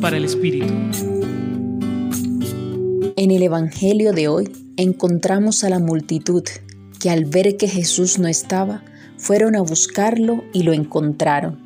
Para 0.00 0.16
el 0.16 0.24
Espíritu. 0.24 0.74
En 3.14 3.30
el 3.30 3.44
Evangelio 3.44 4.12
de 4.12 4.26
hoy 4.26 4.50
encontramos 4.76 5.62
a 5.62 5.70
la 5.70 5.78
multitud 5.78 6.42
que 6.98 7.10
al 7.10 7.26
ver 7.26 7.56
que 7.56 7.68
Jesús 7.68 8.18
no 8.18 8.26
estaba, 8.26 8.82
fueron 9.18 9.54
a 9.54 9.60
buscarlo 9.60 10.42
y 10.52 10.64
lo 10.64 10.72
encontraron. 10.72 11.60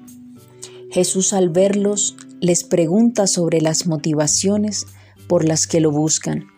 Jesús 0.90 1.32
al 1.32 1.48
verlos 1.48 2.16
les 2.38 2.64
pregunta 2.64 3.26
sobre 3.26 3.62
las 3.62 3.86
motivaciones 3.86 4.86
por 5.26 5.46
las 5.46 5.66
que 5.66 5.80
lo 5.80 5.90
buscan. 5.90 6.48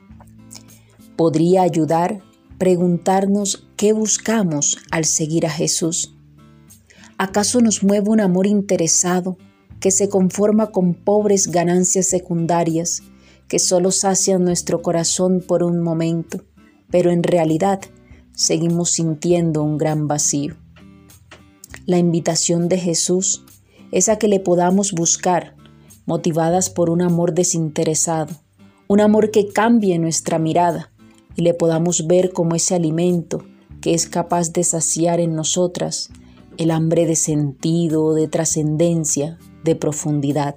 Podría 1.14 1.62
ayudar 1.62 2.20
preguntarnos 2.58 3.68
qué 3.76 3.92
buscamos 3.92 4.78
al 4.90 5.04
seguir 5.04 5.46
a 5.46 5.50
Jesús. 5.50 6.16
¿Acaso 7.16 7.60
nos 7.60 7.84
mueve 7.84 8.08
un 8.10 8.20
amor 8.20 8.48
interesado 8.48 9.38
que 9.80 9.90
se 9.90 10.08
conforma 10.08 10.68
con 10.72 10.94
pobres 10.94 11.48
ganancias 11.48 12.06
secundarias 12.06 13.02
que 13.48 13.58
solo 13.58 13.90
sacian 13.90 14.44
nuestro 14.44 14.82
corazón 14.82 15.42
por 15.46 15.62
un 15.62 15.80
momento, 15.80 16.44
pero 16.90 17.10
en 17.10 17.22
realidad 17.22 17.80
seguimos 18.32 18.90
sintiendo 18.90 19.62
un 19.62 19.78
gran 19.78 20.06
vacío? 20.06 20.56
La 21.86 21.98
invitación 21.98 22.68
de 22.68 22.78
Jesús 22.78 23.44
es 23.90 24.08
a 24.08 24.16
que 24.16 24.28
le 24.28 24.40
podamos 24.40 24.92
buscar, 24.92 25.56
motivadas 26.04 26.68
por 26.70 26.90
un 26.90 27.00
amor 27.00 27.32
desinteresado, 27.32 28.34
un 28.86 29.00
amor 29.00 29.30
que 29.30 29.48
cambie 29.48 29.98
nuestra 29.98 30.38
mirada 30.38 30.92
y 31.34 31.42
le 31.42 31.54
podamos 31.54 32.06
ver 32.06 32.32
como 32.32 32.54
ese 32.54 32.74
alimento 32.74 33.44
que 33.80 33.94
es 33.94 34.06
capaz 34.06 34.52
de 34.52 34.64
saciar 34.64 35.20
en 35.20 35.34
nosotras 35.34 36.10
el 36.58 36.72
hambre 36.72 37.06
de 37.06 37.16
sentido, 37.16 38.14
de 38.14 38.26
trascendencia, 38.26 39.38
de 39.64 39.76
profundidad. 39.76 40.56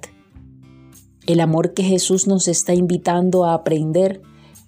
El 1.26 1.38
amor 1.38 1.74
que 1.74 1.84
Jesús 1.84 2.26
nos 2.26 2.48
está 2.48 2.74
invitando 2.74 3.44
a 3.44 3.54
aprender 3.54 4.20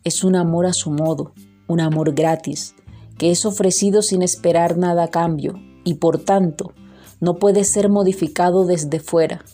es 0.04 0.22
un 0.22 0.36
amor 0.36 0.66
a 0.66 0.72
su 0.72 0.90
modo, 0.90 1.32
un 1.66 1.80
amor 1.80 2.14
gratis, 2.14 2.76
que 3.18 3.32
es 3.32 3.44
ofrecido 3.44 4.00
sin 4.00 4.22
esperar 4.22 4.78
nada 4.78 5.04
a 5.04 5.08
cambio 5.08 5.54
y 5.84 5.94
por 5.94 6.18
tanto 6.18 6.72
no 7.20 7.38
puede 7.38 7.64
ser 7.64 7.88
modificado 7.88 8.64
desde 8.64 9.00
fuera, 9.00 9.44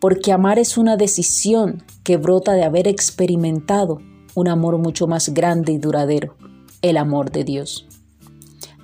porque 0.00 0.32
amar 0.32 0.58
es 0.58 0.78
una 0.78 0.96
decisión 0.96 1.82
que 2.02 2.16
brota 2.16 2.54
de 2.54 2.64
haber 2.64 2.88
experimentado 2.88 3.98
un 4.34 4.48
amor 4.48 4.78
mucho 4.78 5.06
más 5.06 5.34
grande 5.34 5.72
y 5.72 5.78
duradero, 5.78 6.34
el 6.80 6.96
amor 6.96 7.30
de 7.30 7.44
Dios. 7.44 7.86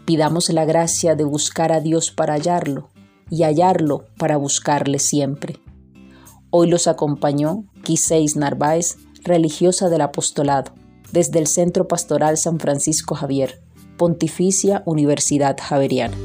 Pidamos 0.05 0.49
la 0.51 0.65
gracia 0.65 1.15
de 1.15 1.25
buscar 1.25 1.73
a 1.73 1.81
Dios 1.81 2.11
para 2.11 2.35
hallarlo 2.35 2.89
y 3.31 3.45
hallarlo 3.45 4.07
para 4.19 4.37
buscarle 4.37 4.99
siempre. 4.99 5.61
Hoy 6.51 6.69
los 6.69 6.87
acompañó 6.87 7.65
Quiseis 7.85 8.37
Narváez, 8.37 8.99
religiosa 9.25 9.89
del 9.89 10.03
apostolado, 10.03 10.73
desde 11.13 11.39
el 11.39 11.47
Centro 11.47 11.89
Pastoral 11.89 12.37
San 12.37 12.59
Francisco 12.59 13.15
Javier, 13.15 13.63
Pontificia 13.97 14.83
Universidad 14.85 15.57
Javeriana. 15.61 16.17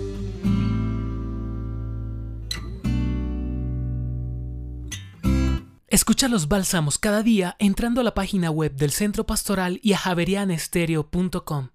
Escucha 5.88 6.28
los 6.28 6.48
bálsamos 6.48 6.98
cada 6.98 7.24
día 7.24 7.56
entrando 7.60 8.02
a 8.02 8.04
la 8.04 8.14
página 8.14 8.52
web 8.52 8.76
del 8.76 8.92
Centro 8.92 9.26
Pastoral 9.26 9.80
y 9.82 9.94
a 9.94 9.98
javerianestereo.com. 9.98 11.70